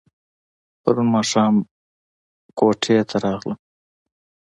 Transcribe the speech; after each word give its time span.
پرون 0.81 1.07
ماښام 1.15 1.53
کوټې 2.57 2.97
ته 3.09 3.15
راغلم. 3.23 3.59